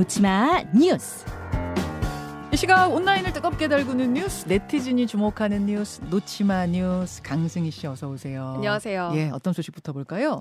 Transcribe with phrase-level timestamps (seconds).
[0.00, 1.26] 놓치마 뉴스.
[2.50, 8.54] 이 시각 온라인을 뜨겁게 달구는 뉴스, 네티즌이 주목하는 뉴스, 놓치마 뉴스 강승희 씨 어서 오세요.
[8.54, 9.12] 안녕하세요.
[9.16, 10.40] 예, 어떤 소식부터 볼까요?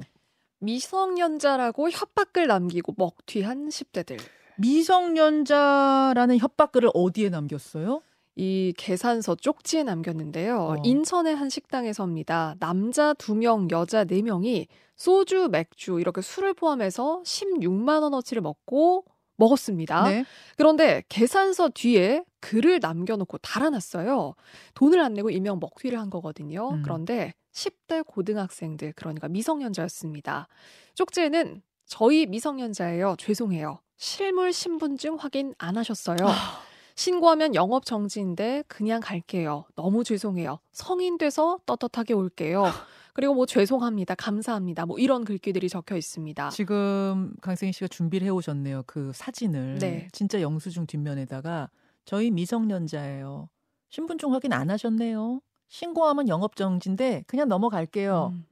[0.59, 4.17] 미성년자라고 협박글 남기고 먹튀한 10대들.
[4.59, 8.01] 미성년자라는 협박글을 어디에 남겼어요?
[8.37, 10.57] 이 계산서 쪽지에 남겼는데요.
[10.57, 10.75] 어.
[10.85, 12.55] 인천의 한 식당에서입니다.
[12.61, 19.03] 남자 2명, 여자 4명이 소주, 맥주 이렇게 술을 포함해서 16만 원어치를 먹고
[19.39, 20.09] 먹었습니다.
[20.09, 20.25] 네.
[20.57, 24.35] 그런데 계산서 뒤에 글을 남겨놓고 달아놨어요.
[24.75, 26.69] 돈을 안 내고 일명 먹튀를 한 거거든요.
[26.69, 26.81] 음.
[26.83, 30.47] 그런데 10대 고등학생들, 그러니까 미성년자였습니다.
[30.95, 33.15] 쪽지에는 저희 미성년자예요.
[33.17, 33.79] 죄송해요.
[33.97, 36.17] 실물 신분증 확인 안 하셨어요.
[36.21, 36.61] 아.
[36.95, 39.65] 신고하면 영업 정지인데 그냥 갈게요.
[39.75, 40.59] 너무 죄송해요.
[40.73, 42.63] 성인 돼서 떳떳하게 올게요.
[43.13, 44.15] 그리고 뭐 죄송합니다.
[44.15, 44.85] 감사합니다.
[44.85, 46.49] 뭐 이런 글귀들이 적혀 있습니다.
[46.49, 48.83] 지금 강승희 씨가 준비를 해오셨네요.
[48.85, 49.79] 그 사진을.
[49.79, 50.07] 네.
[50.11, 51.69] 진짜 영수증 뒷면에다가
[52.05, 53.49] 저희 미성년자예요.
[53.89, 55.41] 신분증 확인 안 하셨네요.
[55.67, 58.31] 신고하면 영업정지인데 그냥 넘어갈게요.
[58.33, 58.45] 음.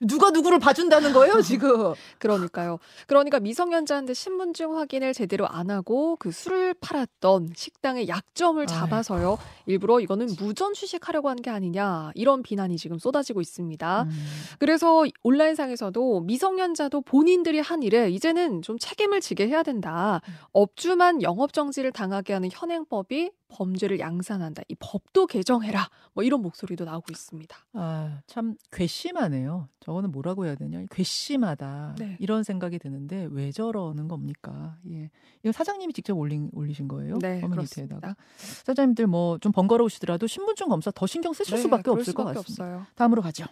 [0.00, 1.94] 누가 누구를 봐준다는 거예요, 지금?
[2.18, 2.78] 그러니까요.
[3.06, 9.38] 그러니까 미성년자인데 신분증 확인을 제대로 안 하고 그 술을 팔았던 식당의 약점을 잡아서요.
[9.66, 14.02] 일부러 이거는 무전 취식하려고 한 게 아니냐 이런 비난이 지금 쏟아지고 있습니다.
[14.04, 14.26] 음.
[14.58, 20.20] 그래서 온라인상에서도 미성년자도 본인들이 한 일에 이제는 좀 책임을 지게 해야 된다.
[20.52, 24.62] 업주만 영업 정지를 당하게 하는 현행법이 범죄를 양산한다.
[24.68, 25.88] 이 법도 개정해라.
[26.14, 27.56] 뭐 이런 목소리도 나오고 있습니다.
[27.74, 29.68] 아, 참 괘씸하네요.
[29.80, 30.84] 저거는 뭐라고 해야 되냐?
[30.90, 31.94] 괘씸하다.
[31.98, 32.16] 네.
[32.20, 34.78] 이런 생각이 드는데 왜 저러는 겁니까?
[34.90, 35.10] 예.
[35.42, 37.18] 이거 사장님이 직접 올린 올리신 거예요?
[37.20, 38.00] 네, 커뮤니티에다가.
[38.00, 38.16] 그렇습니다.
[38.64, 42.64] 사장님들 뭐 좀 번거로우시더라도 신분증 검사 더 신경 쓰실 네, 수밖에 없을 것 수밖에 같습니다.
[42.64, 42.86] 없어요.
[42.94, 43.44] 다음으로 가죠.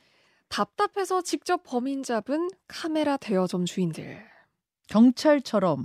[0.48, 4.24] 답답해서 직접 범인 잡은 카메라 대여점 주인들
[4.88, 5.84] 경찰처럼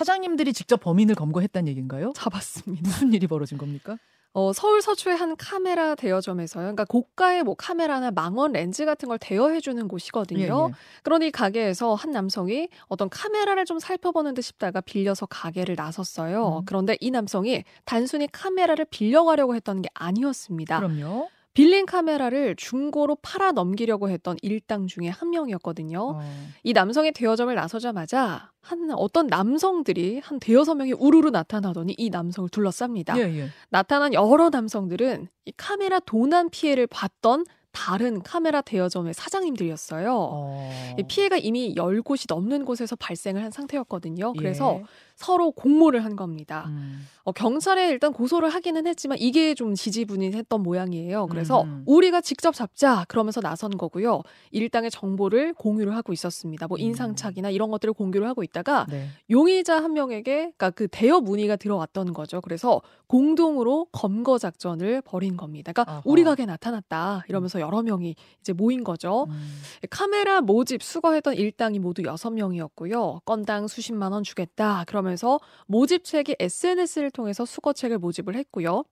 [0.00, 2.14] 사장님들이 직접 범인을 검거했다는 얘기인가요?
[2.16, 2.88] 잡았습니다.
[2.88, 3.98] 무슨 일이 벌어진 겁니까?
[4.32, 6.62] 어, 서울 서초의 한 카메라 대여점에서요.
[6.62, 10.68] 그러니까 고가의 뭐 카메라나 망원 렌즈 같은 걸 대여해 주는 곳이거든요.
[10.68, 10.74] 예, 예.
[11.02, 16.60] 그러니 가게에서 한 남성이 어떤 카메라를 좀 살펴보는 듯 싶다가 빌려서 가게를 나섰어요.
[16.60, 16.64] 음.
[16.64, 20.78] 그런데 이 남성이 단순히 카메라를 빌려가려고 했던 게 아니었습니다.
[20.78, 21.28] 그럼요.
[21.60, 26.00] 빌린 카메라를 중고로 팔아 넘기려고 했던 일당 중에 한 명이었거든요.
[26.16, 26.20] 어.
[26.62, 33.18] 이 남성의 대여점을 나서자마자 한 어떤 남성들이 한 대여섯 명이 우르르 나타나더니 이 남성을 둘러쌉니다.
[33.18, 33.48] 예, 예.
[33.68, 40.14] 나타난 여러 남성들은 이 카메라 도난 피해를 봤던 다른 카메라 대여점의 사장님들이었어요.
[40.14, 40.70] 어.
[40.98, 44.32] 이 피해가 이미 열 곳이 넘는 곳에서 발생을 한 상태였거든요.
[44.34, 44.84] 그래서 예.
[45.20, 46.64] 서로 공모를 한 겁니다.
[46.68, 47.06] 음.
[47.24, 51.26] 어, 경찰에 일단 고소를 하기는 했지만 이게 좀 지지분이했던 모양이에요.
[51.26, 51.82] 그래서 음.
[51.86, 54.22] 우리가 직접 잡자 그러면서 나선 거고요.
[54.50, 56.66] 일당의 정보를 공유를 하고 있었습니다.
[56.68, 56.80] 뭐 음.
[56.80, 59.08] 인상착의나 이런 것들을 공유를 하고 있다가 네.
[59.30, 62.40] 용의자 한 명에게 그러니까 그 대여 문의가 들어왔던 거죠.
[62.40, 65.72] 그래서 공동으로 검거 작전을 벌인 겁니다.
[65.72, 66.02] 그러니까 아하.
[66.06, 69.26] 우리 가게 나타났다 이러면서 여러 명이 이제 모인 거죠.
[69.28, 69.62] 음.
[69.90, 73.20] 카메라 모집 수거했던 일당이 모두 여섯 명이었고요.
[73.24, 74.84] 건당 수십만 원 주겠다.
[74.86, 78.84] 그러면서 모집책이 SNS를 통해서 수거책을 모집을 했고요.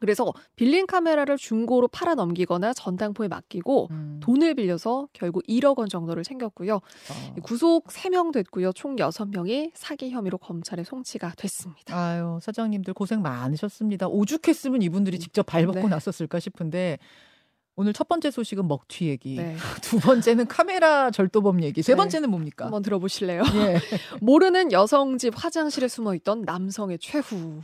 [0.00, 4.20] 그래서 빌린 카메라를 중고로 팔아 넘기거나 전당포에 맡기고 음.
[4.22, 6.74] 돈을 빌려서 결국 1억 원 정도를 챙겼고요.
[6.74, 7.34] 어.
[7.42, 8.72] 구속 3명 됐고요.
[8.72, 11.96] 총 6명이 사기 혐의로 검찰에 송치가 됐습니다.
[11.96, 14.08] 아유, 사장님들 고생 많으셨습니다.
[14.08, 15.88] 오죽했으면 이분들이 직접 발벗고 네.
[15.88, 16.98] 났었을까 싶은데
[17.76, 19.34] 오늘 첫 번째 소식은 먹튀 얘기.
[19.36, 19.56] 네.
[19.82, 21.82] 두 번째는 카메라 절도범 얘기.
[21.82, 21.96] 세 네.
[21.96, 22.66] 번째는 뭡니까?
[22.66, 23.42] 한번 들어보실래요?
[23.54, 23.78] 예.
[24.20, 27.62] 모르는 여성 집 화장실에 숨어 있던 남성의 최후.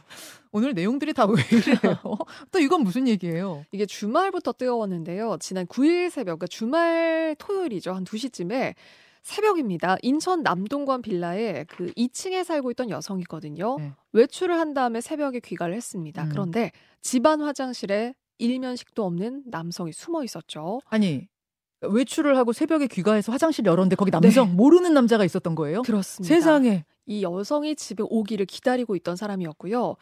[0.52, 1.96] 오늘 내용들이 다 왜 이래요?
[2.50, 3.64] 또 이건 무슨 얘기예요?
[3.70, 5.36] 이게 주말부터 뜨거웠는데요.
[5.40, 7.92] 지난 9일 새벽, 그러니까 주말 토요일이죠.
[7.92, 8.74] 한 2시쯤에
[9.22, 9.96] 새벽입니다.
[10.02, 13.76] 인천 남동관 빌라에 그 2층에 살고 있던 여성이거든요.
[13.78, 13.92] 네.
[14.12, 16.24] 외출을 한 다음에 새벽에 귀가를 했습니다.
[16.24, 16.28] 음.
[16.30, 20.80] 그런데 집안 화장실에 일면식도 없는 남성이 숨어 있었죠.
[20.86, 21.28] 아니
[21.82, 25.82] 외출을 하고 새벽에 귀가해서 화장실 열었는데 거기 남성 모르는 남자가 있었던 거예요?
[25.82, 26.34] 그렇습니다.
[26.34, 26.84] 세상에.
[27.06, 29.96] 이 여성이 집에 오기를 기다리고 있던 사람이었고요.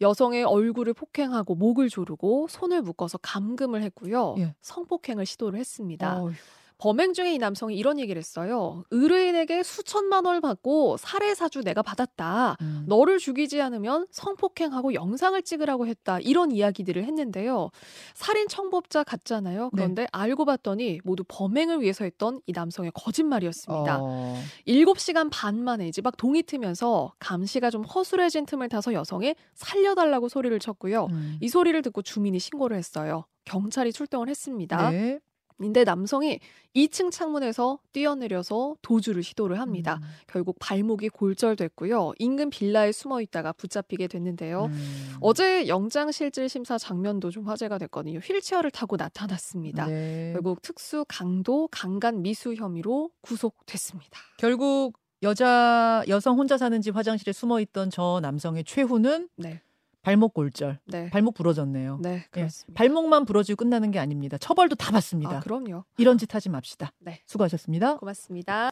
[0.00, 4.34] 여성의 얼굴을 폭행하고 목을 조르고 손을 묶어서 감금을 했고요.
[4.38, 4.54] 예.
[4.60, 6.22] 성폭행을 시도를 했습니다.
[6.22, 6.32] 어휴.
[6.78, 8.84] 범행 중에 이 남성이 이런 얘기를 했어요.
[8.90, 12.56] 의뢰인에게 수천만 원을 받고 살해 사주 내가 받았다.
[12.60, 12.84] 음.
[12.86, 16.18] 너를 죽이지 않으면 성폭행하고 영상을 찍으라고 했다.
[16.20, 17.70] 이런 이야기들을 했는데요.
[18.14, 19.70] 살인 청법자 같잖아요.
[19.70, 23.98] 그런데 알고 봤더니 모두 범행을 위해서 했던 이 남성의 거짓말이었습니다.
[24.00, 24.40] 어.
[24.66, 30.58] 7시간 반 만에 이제 막 동이 트면서 감시가 좀 허술해진 틈을 타서 여성에 살려달라고 소리를
[30.58, 31.06] 쳤고요.
[31.10, 31.38] 음.
[31.40, 33.24] 이 소리를 듣고 주민이 신고를 했어요.
[33.44, 34.90] 경찰이 출동을 했습니다.
[34.90, 35.20] 네.
[35.60, 36.40] 인데 남성이
[36.74, 40.00] 2층 창문에서 뛰어내려서 도주를 시도를 합니다.
[40.02, 40.08] 음.
[40.26, 42.14] 결국 발목이 골절됐고요.
[42.18, 44.66] 인근 빌라에 숨어 있다가 붙잡히게 됐는데요.
[44.66, 45.14] 음.
[45.20, 48.18] 어제 영장실질 심사 장면도 좀 화제가 됐거든요.
[48.18, 49.86] 휠체어를 타고 나타났습니다.
[49.86, 50.32] 네.
[50.32, 54.18] 결국 특수 강도 강간 미수 혐의로 구속됐습니다.
[54.38, 59.62] 결국 여자 여성 혼자 사는 집 화장실에 숨어 있던 저 남성의 최후는 네,
[60.04, 60.78] 발목 골절.
[60.86, 61.98] 네, 발목 부러졌네요.
[62.02, 62.78] 네, 예, 그렇습니다.
[62.78, 64.38] 발목만 부러지고 끝나는 게 아닙니다.
[64.38, 65.38] 처벌도 다 받습니다.
[65.38, 65.84] 아, 그럼요.
[65.96, 66.92] 이런 짓 하지 맙시다.
[67.00, 67.22] 네.
[67.26, 67.96] 수고하셨습니다.
[67.96, 68.62] 고맙습니다.